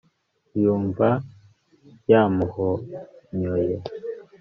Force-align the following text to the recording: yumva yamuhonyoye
yumva 0.61 1.07
yamuhonyoye 2.11 3.77